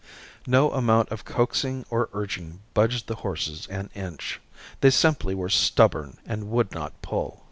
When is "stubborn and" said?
5.47-6.49